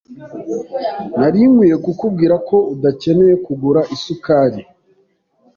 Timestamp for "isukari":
3.95-4.59